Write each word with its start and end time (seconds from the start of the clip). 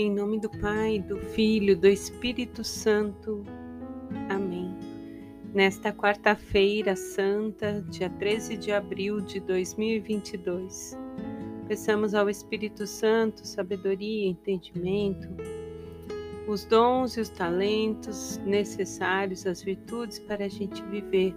Em 0.00 0.10
nome 0.10 0.40
do 0.40 0.48
Pai, 0.48 0.98
do 0.98 1.18
Filho, 1.18 1.76
do 1.76 1.86
Espírito 1.86 2.64
Santo. 2.64 3.44
Amém. 4.30 4.74
Nesta 5.52 5.92
quarta-feira 5.92 6.96
santa, 6.96 7.84
dia 7.90 8.08
13 8.08 8.56
de 8.56 8.72
abril 8.72 9.20
de 9.20 9.40
2022, 9.40 10.96
peçamos 11.68 12.14
ao 12.14 12.30
Espírito 12.30 12.86
Santo 12.86 13.46
sabedoria, 13.46 14.26
entendimento, 14.26 15.28
os 16.48 16.64
dons 16.64 17.18
e 17.18 17.20
os 17.20 17.28
talentos 17.28 18.38
necessários, 18.38 19.46
as 19.46 19.62
virtudes 19.62 20.18
para 20.18 20.46
a 20.46 20.48
gente 20.48 20.82
viver 20.84 21.36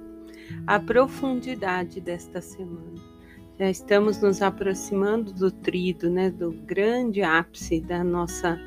a 0.66 0.80
profundidade 0.80 2.00
desta 2.00 2.40
semana 2.40 3.14
já 3.60 3.70
estamos 3.70 4.20
nos 4.20 4.42
aproximando 4.42 5.32
do 5.32 5.52
trido, 5.52 6.10
né, 6.10 6.30
do 6.30 6.52
grande 6.52 7.22
ápice 7.22 7.80
da 7.80 8.04
nossa 8.04 8.60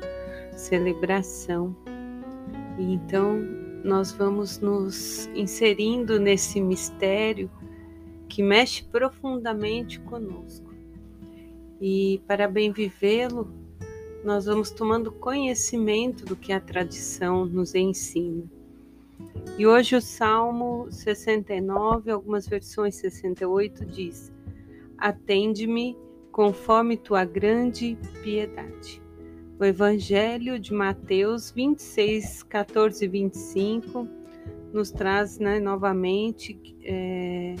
celebração. 0.53 1.75
E 2.79 2.93
então 2.93 3.37
nós 3.83 4.11
vamos 4.11 4.59
nos 4.59 5.27
inserindo 5.35 6.19
nesse 6.19 6.61
mistério 6.61 7.49
que 8.29 8.41
mexe 8.41 8.83
profundamente 8.83 9.99
conosco. 10.01 10.73
E 11.81 12.21
para 12.25 12.47
bem 12.47 12.71
vivê-lo, 12.71 13.51
nós 14.23 14.45
vamos 14.45 14.71
tomando 14.71 15.11
conhecimento 15.11 16.25
do 16.25 16.35
que 16.35 16.51
a 16.51 16.59
tradição 16.59 17.45
nos 17.45 17.75
ensina. 17.75 18.43
E 19.57 19.65
hoje 19.65 19.95
o 19.95 20.01
Salmo 20.01 20.87
69, 20.89 22.11
algumas 22.11 22.47
versões 22.47 22.95
68 22.95 23.85
diz: 23.85 24.31
atende-me 24.97 25.97
conforme 26.31 26.97
tua 26.97 27.25
grande 27.25 27.97
piedade. 28.21 29.01
O 29.59 29.65
Evangelho 29.65 30.59
de 30.59 30.71
Mateus 30.71 31.51
26, 31.51 32.43
14 32.43 33.05
e 33.05 33.07
25 33.07 34.07
nos 34.71 34.91
traz 34.91 35.39
né, 35.39 35.59
novamente 35.59 36.59
é, 36.83 37.55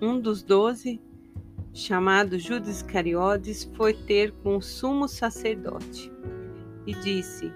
um 0.00 0.20
dos 0.20 0.42
doze, 0.42 1.00
chamado 1.72 2.38
Judas 2.38 2.76
Iscariotes, 2.76 3.64
foi 3.74 3.94
ter 3.94 4.32
com 4.42 4.56
o 4.56 4.62
sumo 4.62 5.08
sacerdote 5.08 6.12
e 6.86 6.94
disse: 6.94 7.52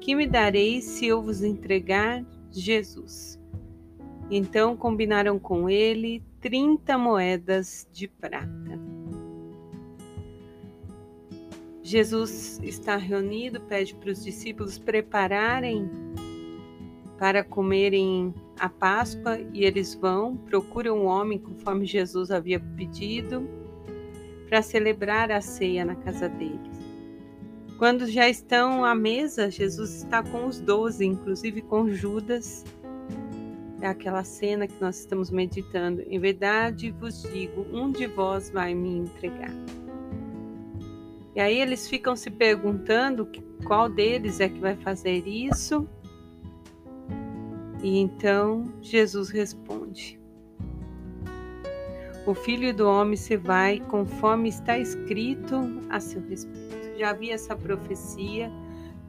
Que 0.00 0.14
me 0.14 0.26
dareis 0.26 0.84
se 0.84 1.06
eu 1.06 1.22
vos 1.22 1.42
entregar 1.42 2.24
Jesus? 2.50 3.38
Então 4.30 4.76
combinaram 4.76 5.38
com 5.38 5.68
ele 5.68 6.22
30 6.44 6.98
moedas 6.98 7.88
de 7.90 8.06
prata. 8.06 8.78
Jesus 11.82 12.60
está 12.62 12.96
reunido, 12.96 13.62
pede 13.62 13.94
para 13.94 14.10
os 14.10 14.22
discípulos 14.22 14.78
prepararem 14.78 15.90
para 17.18 17.42
comerem 17.42 18.34
a 18.58 18.68
Páscoa 18.68 19.40
e 19.54 19.64
eles 19.64 19.94
vão, 19.94 20.36
procuram 20.36 20.98
um 20.98 21.06
homem 21.06 21.38
conforme 21.38 21.86
Jesus 21.86 22.30
havia 22.30 22.60
pedido 22.60 23.48
para 24.46 24.60
celebrar 24.60 25.32
a 25.32 25.40
ceia 25.40 25.82
na 25.82 25.96
casa 25.96 26.28
deles. 26.28 26.78
Quando 27.78 28.06
já 28.06 28.28
estão 28.28 28.84
à 28.84 28.94
mesa, 28.94 29.50
Jesus 29.50 29.94
está 29.94 30.22
com 30.22 30.44
os 30.44 30.60
doze, 30.60 31.06
inclusive 31.06 31.62
com 31.62 31.88
Judas, 31.88 32.66
é 33.84 33.88
aquela 33.88 34.24
cena 34.24 34.66
que 34.66 34.80
nós 34.80 34.98
estamos 34.98 35.30
meditando. 35.30 36.02
Em 36.06 36.18
verdade 36.18 36.90
vos 36.90 37.22
digo, 37.22 37.66
um 37.70 37.90
de 37.90 38.06
vós 38.06 38.50
vai 38.50 38.74
me 38.74 38.96
entregar. 38.96 39.52
E 41.34 41.40
aí 41.40 41.60
eles 41.60 41.88
ficam 41.88 42.16
se 42.16 42.30
perguntando 42.30 43.28
qual 43.66 43.88
deles 43.88 44.40
é 44.40 44.48
que 44.48 44.58
vai 44.58 44.76
fazer 44.76 45.26
isso. 45.26 45.86
E 47.82 47.98
então 47.98 48.72
Jesus 48.80 49.28
responde: 49.28 50.18
O 52.24 52.34
filho 52.34 52.72
do 52.72 52.88
homem 52.88 53.16
se 53.16 53.36
vai 53.36 53.80
conforme 53.80 54.48
está 54.48 54.78
escrito 54.78 55.82
a 55.90 56.00
seu 56.00 56.22
respeito. 56.26 56.98
Já 56.98 57.10
havia 57.10 57.34
essa 57.34 57.54
profecia 57.54 58.50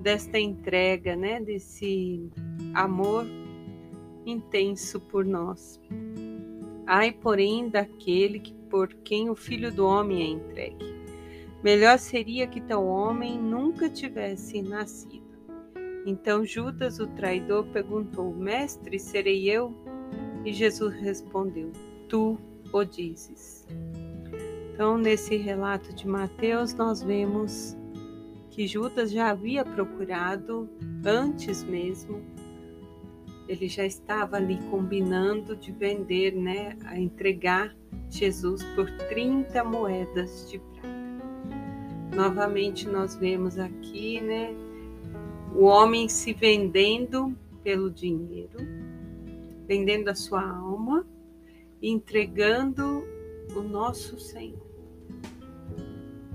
desta 0.01 0.37
entrega, 0.37 1.15
né, 1.15 1.39
desse 1.39 2.29
amor 2.73 3.25
intenso 4.25 4.99
por 4.99 5.25
nós. 5.25 5.79
Ai, 6.87 7.11
porém, 7.11 7.69
daquele 7.69 8.39
que 8.39 8.53
por 8.69 8.93
quem 8.93 9.29
o 9.29 9.35
Filho 9.35 9.71
do 9.71 9.85
Homem 9.85 10.21
é 10.21 10.27
entregue. 10.27 10.95
Melhor 11.63 11.97
seria 11.97 12.45
que 12.45 12.61
tal 12.61 12.85
homem 12.85 13.39
nunca 13.39 13.89
tivesse 13.89 14.61
nascido. 14.61 15.25
Então 16.05 16.45
Judas, 16.45 16.99
o 16.99 17.07
traidor, 17.07 17.65
perguntou: 17.67 18.33
Mestre, 18.35 18.99
serei 18.99 19.49
eu? 19.49 19.73
E 20.45 20.53
Jesus 20.53 20.93
respondeu: 20.93 21.71
Tu 22.07 22.37
o 22.71 22.83
dizes. 22.83 23.65
Então, 24.73 24.97
nesse 24.97 25.37
relato 25.37 25.95
de 25.95 26.07
Mateus, 26.07 26.73
nós 26.73 27.01
vemos 27.01 27.75
que 28.51 28.67
Judas 28.67 29.09
já 29.09 29.29
havia 29.29 29.63
procurado, 29.63 30.69
antes 31.05 31.63
mesmo, 31.63 32.21
ele 33.47 33.67
já 33.67 33.85
estava 33.85 34.37
ali 34.37 34.57
combinando 34.69 35.55
de 35.55 35.71
vender, 35.71 36.35
né, 36.35 36.77
a 36.85 36.99
entregar 36.99 37.75
Jesus 38.09 38.63
por 38.75 38.89
30 39.09 39.63
moedas 39.63 40.49
de 40.49 40.59
prata. 40.59 40.95
Novamente 42.15 42.87
nós 42.87 43.15
vemos 43.15 43.57
aqui, 43.57 44.21
né, 44.21 44.53
o 45.53 45.65
homem 45.65 46.09
se 46.09 46.33
vendendo 46.33 47.35
pelo 47.63 47.89
dinheiro, 47.89 48.57
vendendo 49.67 50.09
a 50.09 50.15
sua 50.15 50.47
alma, 50.47 51.05
entregando 51.81 53.03
o 53.55 53.61
nosso 53.61 54.19
Senhor. 54.19 54.65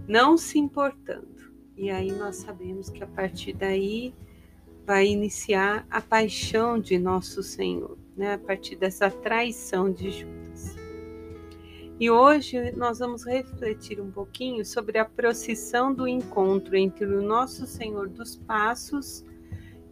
Não 0.07 0.37
se 0.37 0.59
importando. 0.59 1.29
E 1.77 1.91
aí 1.91 2.13
nós 2.13 2.37
sabemos 2.37 2.91
que 2.91 3.03
a 3.03 3.07
partir 3.07 3.53
daí 3.55 4.13
vai 4.91 5.07
iniciar 5.07 5.87
a 5.89 6.01
paixão 6.01 6.77
de 6.77 6.99
nosso 6.99 7.45
Senhor, 7.45 7.97
né? 8.17 8.35
a 8.35 8.39
partir 8.39 8.75
dessa 8.75 9.09
traição 9.09 9.89
de 9.89 10.11
Judas. 10.11 10.75
E 12.01 12.11
hoje 12.11 12.73
nós 12.73 12.99
vamos 12.99 13.25
refletir 13.25 14.01
um 14.01 14.11
pouquinho 14.11 14.65
sobre 14.65 14.99
a 14.99 15.05
procissão 15.05 15.95
do 15.95 16.09
encontro 16.09 16.75
entre 16.75 17.05
o 17.05 17.23
nosso 17.23 17.69
Senhor 17.69 18.09
dos 18.09 18.35
Passos 18.35 19.25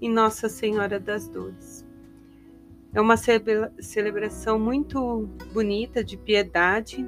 e 0.00 0.08
Nossa 0.08 0.48
Senhora 0.48 0.98
das 0.98 1.28
Dores. 1.28 1.86
É 2.92 3.00
uma 3.00 3.16
celebração 3.16 4.58
muito 4.58 5.28
bonita 5.52 6.02
de 6.02 6.16
piedade 6.16 7.06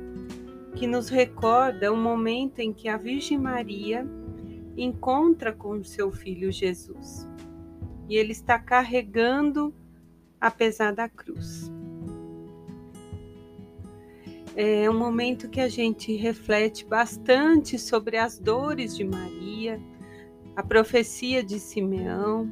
que 0.76 0.86
nos 0.86 1.08
recorda 1.08 1.92
o 1.92 1.96
momento 1.96 2.60
em 2.60 2.72
que 2.72 2.88
a 2.88 2.96
Virgem 2.96 3.36
Maria 3.36 4.06
encontra 4.76 5.52
com 5.52 5.82
seu 5.82 6.12
filho 6.12 6.52
Jesus 6.52 7.28
e 8.10 8.16
ele 8.16 8.32
está 8.32 8.58
carregando 8.58 9.72
a 10.40 10.50
pesada 10.50 11.08
cruz. 11.08 11.70
É 14.56 14.90
um 14.90 14.98
momento 14.98 15.48
que 15.48 15.60
a 15.60 15.68
gente 15.68 16.16
reflete 16.16 16.84
bastante 16.84 17.78
sobre 17.78 18.16
as 18.16 18.36
dores 18.36 18.96
de 18.96 19.04
Maria, 19.04 19.80
a 20.56 20.62
profecia 20.62 21.40
de 21.40 21.60
Simeão. 21.60 22.50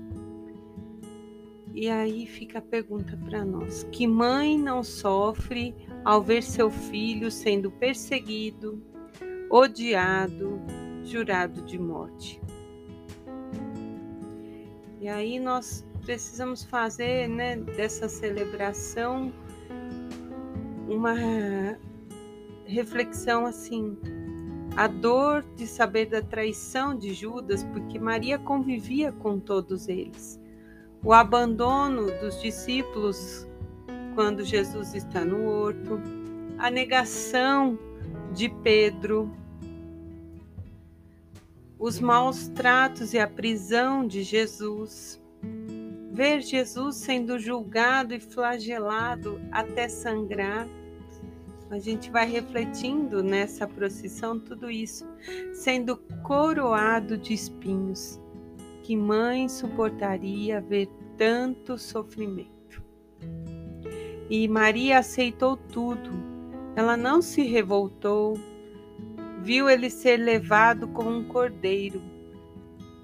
E 1.74 1.88
aí 1.88 2.24
fica 2.24 2.60
a 2.60 2.62
pergunta 2.62 3.16
para 3.16 3.44
nós: 3.44 3.82
que 3.90 4.06
mãe 4.06 4.56
não 4.56 4.84
sofre 4.84 5.74
ao 6.04 6.22
ver 6.22 6.44
seu 6.44 6.70
filho 6.70 7.32
sendo 7.32 7.68
perseguido, 7.68 8.80
odiado, 9.50 10.60
jurado 11.02 11.62
de 11.62 11.80
morte? 11.80 12.40
E 15.00 15.08
aí 15.08 15.38
nós 15.38 15.86
precisamos 16.02 16.64
fazer 16.64 17.28
né, 17.28 17.56
dessa 17.56 18.08
celebração 18.08 19.32
uma 20.88 21.14
reflexão 22.66 23.46
assim, 23.46 23.96
a 24.76 24.86
dor 24.86 25.44
de 25.54 25.66
saber 25.66 26.06
da 26.06 26.22
traição 26.22 26.96
de 26.96 27.12
Judas, 27.12 27.62
porque 27.64 27.98
Maria 27.98 28.38
convivia 28.38 29.12
com 29.12 29.38
todos 29.38 29.88
eles. 29.88 30.40
O 31.04 31.12
abandono 31.12 32.06
dos 32.20 32.40
discípulos 32.40 33.46
quando 34.14 34.44
Jesus 34.44 34.94
está 34.94 35.24
no 35.24 35.48
horto, 35.48 36.00
a 36.58 36.68
negação 36.70 37.78
de 38.34 38.48
Pedro, 38.48 39.30
os 41.78 42.00
maus 42.00 42.48
tratos 42.48 43.14
e 43.14 43.18
a 43.18 43.26
prisão 43.26 44.06
de 44.06 44.22
Jesus, 44.22 45.22
ver 46.10 46.40
Jesus 46.40 46.96
sendo 46.96 47.38
julgado 47.38 48.12
e 48.14 48.20
flagelado 48.20 49.40
até 49.52 49.88
sangrar, 49.88 50.68
a 51.70 51.78
gente 51.78 52.10
vai 52.10 52.26
refletindo 52.26 53.22
nessa 53.22 53.66
procissão 53.66 54.40
tudo 54.40 54.70
isso, 54.70 55.06
sendo 55.52 55.98
coroado 56.22 57.16
de 57.16 57.34
espinhos. 57.34 58.18
Que 58.82 58.96
mãe 58.96 59.48
suportaria 59.48 60.62
ver 60.62 60.88
tanto 61.18 61.76
sofrimento? 61.76 62.82
E 64.30 64.48
Maria 64.48 64.98
aceitou 64.98 65.56
tudo. 65.56 66.10
Ela 66.74 66.96
não 66.96 67.20
se 67.20 67.42
revoltou, 67.42 68.34
viu 69.42 69.68
ele 69.68 69.90
ser 69.90 70.16
levado 70.16 70.88
como 70.88 71.10
um 71.10 71.24
cordeiro, 71.24 72.02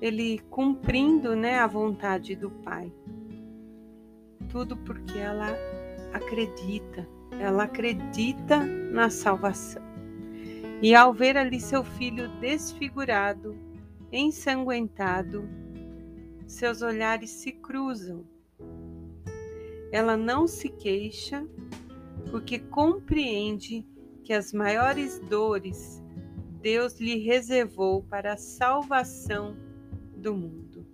ele 0.01 0.41
cumprindo, 0.51 1.35
né, 1.35 1.59
a 1.59 1.67
vontade 1.67 2.35
do 2.37 2.51
Pai. 2.51 2.93
Tudo 4.51 4.77
porque 4.77 5.19
ela 5.19 5.49
acredita 6.13 7.09
ela 7.41 7.65
acredita 7.65 8.59
na 8.59 9.11
salvação. 9.11 9.83
E 10.83 10.95
ao 10.95 11.13
ver 11.13 11.37
ali 11.37 11.61
seu 11.61 11.83
filho 11.83 12.29
desfigurado, 12.41 13.57
ensanguentado, 14.13 15.49
seus 16.47 16.83
olhares 16.83 17.31
se 17.31 17.53
cruzam. 17.53 18.25
Ela 19.91 20.17
não 20.17 20.47
se 20.47 20.69
queixa, 20.69 21.47
porque 22.31 22.59
compreende 22.59 23.87
que 24.25 24.33
as 24.33 24.53
maiores 24.53 25.19
dores 25.21 26.03
Deus 26.65 26.99
lhe 26.99 27.19
reservou 27.19 28.03
para 28.05 28.33
a 28.33 28.37
salvação 28.39 29.55
do 30.17 30.35
mundo. 30.35 30.87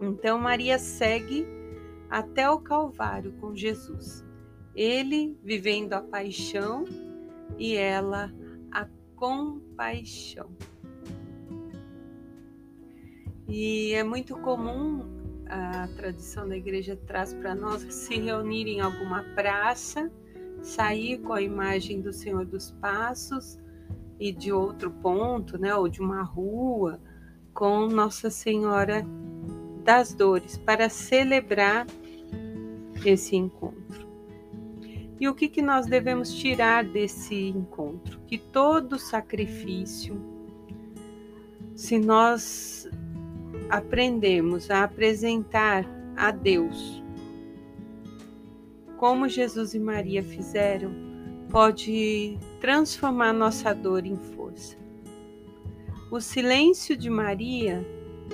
Então 0.00 0.38
Maria 0.38 0.78
segue 0.78 1.44
até 2.08 2.48
o 2.48 2.60
Calvário 2.60 3.32
com 3.40 3.52
Jesus 3.52 4.24
ele 4.76 5.36
vivendo 5.42 5.92
a 5.94 6.00
paixão 6.00 6.84
e 7.58 7.74
ela 7.74 8.32
a 8.70 8.86
compaixão. 9.16 10.56
E 13.48 13.92
é 13.92 14.04
muito 14.04 14.36
comum 14.36 15.04
a 15.46 15.88
tradição 15.96 16.48
da 16.48 16.56
igreja 16.56 16.96
traz 17.08 17.34
para 17.34 17.56
nós 17.56 17.82
se 17.92 18.20
reunir 18.20 18.68
em 18.68 18.80
alguma 18.80 19.24
praça, 19.34 20.08
sair 20.62 21.18
com 21.18 21.32
a 21.32 21.42
imagem 21.42 22.00
do 22.00 22.12
Senhor 22.12 22.46
dos 22.46 22.70
Passos 22.70 23.60
e 24.22 24.30
de 24.32 24.52
outro 24.52 24.88
ponto, 24.88 25.58
né, 25.58 25.74
ou 25.74 25.88
de 25.88 26.00
uma 26.00 26.22
rua, 26.22 27.00
com 27.52 27.88
Nossa 27.88 28.30
Senhora 28.30 29.04
das 29.82 30.14
Dores, 30.14 30.56
para 30.58 30.88
celebrar 30.88 31.88
esse 33.04 33.34
encontro. 33.34 34.08
E 35.18 35.28
o 35.28 35.34
que, 35.34 35.48
que 35.48 35.60
nós 35.60 35.86
devemos 35.86 36.32
tirar 36.32 36.84
desse 36.84 37.48
encontro? 37.48 38.20
Que 38.28 38.38
todo 38.38 38.96
sacrifício, 38.96 40.16
se 41.74 41.98
nós 41.98 42.88
aprendemos 43.68 44.70
a 44.70 44.84
apresentar 44.84 45.84
a 46.16 46.30
Deus 46.30 47.02
como 48.96 49.28
Jesus 49.28 49.74
e 49.74 49.80
Maria 49.80 50.22
fizeram, 50.22 51.11
pode 51.52 52.38
transformar 52.60 53.34
nossa 53.34 53.74
dor 53.74 54.06
em 54.06 54.16
força. 54.16 54.74
O 56.10 56.18
silêncio 56.18 56.96
de 56.96 57.10
Maria 57.10 57.86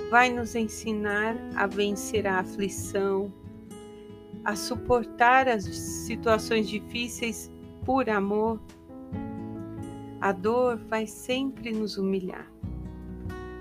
vai 0.09 0.31
nos 0.31 0.55
ensinar 0.55 1.35
a 1.53 1.67
vencer 1.67 2.25
a 2.25 2.39
aflição, 2.39 3.31
a 4.45 4.55
suportar 4.55 5.49
as 5.49 5.65
situações 5.65 6.69
difíceis 6.69 7.51
por 7.83 8.09
amor, 8.09 8.57
a 10.21 10.31
dor 10.31 10.77
vai 10.77 11.05
sempre 11.05 11.73
nos 11.73 11.97
humilhar. 11.97 12.49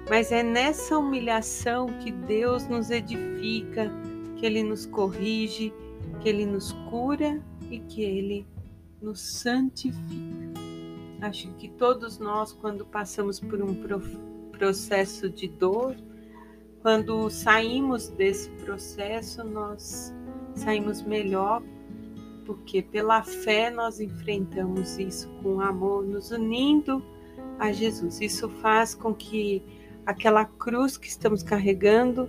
Mas 0.08 0.30
é 0.30 0.42
nessa 0.42 0.96
humilhação 0.96 1.86
que 1.98 2.12
Deus 2.12 2.68
nos 2.68 2.90
edifica, 2.90 3.90
que 4.36 4.46
Ele 4.46 4.62
nos 4.62 4.86
corrige, 4.86 5.74
que 6.20 6.28
Ele 6.28 6.46
nos 6.46 6.72
cura 6.88 7.42
e 7.68 7.80
que 7.80 8.02
Ele 8.02 8.46
nos 9.00 9.20
santifica. 9.20 9.98
Acho 11.20 11.52
que 11.54 11.68
todos 11.68 12.18
nós, 12.18 12.52
quando 12.52 12.84
passamos 12.86 13.40
por 13.40 13.60
um 13.60 13.74
processo 14.52 15.28
de 15.28 15.48
dor, 15.48 15.96
quando 16.80 17.28
saímos 17.28 18.08
desse 18.08 18.50
processo, 18.50 19.42
nós 19.42 20.14
saímos 20.54 21.02
melhor, 21.02 21.62
porque 22.44 22.80
pela 22.80 23.22
fé 23.22 23.70
nós 23.70 24.00
enfrentamos 24.00 24.98
isso 24.98 25.28
com 25.42 25.60
amor, 25.60 26.04
nos 26.04 26.30
unindo 26.30 27.02
a 27.58 27.72
Jesus. 27.72 28.20
Isso 28.20 28.48
faz 28.48 28.94
com 28.94 29.12
que 29.12 29.62
aquela 30.06 30.44
cruz 30.44 30.96
que 30.96 31.08
estamos 31.08 31.42
carregando 31.42 32.28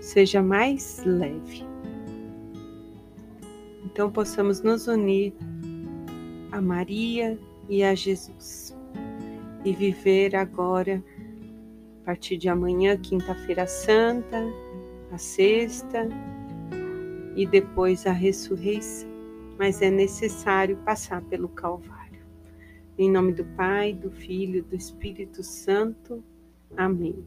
seja 0.00 0.42
mais 0.42 1.02
leve. 1.04 1.64
Então 3.84 4.10
possamos 4.10 4.60
nos 4.60 4.86
unir 4.88 5.32
a 6.56 6.62
Maria 6.62 7.38
e 7.68 7.84
a 7.84 7.94
Jesus 7.94 8.74
e 9.62 9.74
viver 9.74 10.34
agora, 10.34 11.04
a 12.00 12.06
partir 12.06 12.38
de 12.38 12.48
amanhã, 12.48 12.96
quinta-feira 12.96 13.66
santa, 13.66 14.42
a 15.12 15.18
sexta, 15.18 16.08
e 17.34 17.44
depois 17.46 18.06
a 18.06 18.12
ressurreição, 18.12 19.08
mas 19.58 19.82
é 19.82 19.90
necessário 19.90 20.78
passar 20.78 21.20
pelo 21.24 21.48
Calvário. 21.48 22.22
Em 22.96 23.10
nome 23.10 23.32
do 23.32 23.44
Pai, 23.44 23.92
do 23.92 24.10
Filho 24.10 24.62
do 24.64 24.74
Espírito 24.74 25.42
Santo. 25.42 26.24
Amém. 26.74 27.22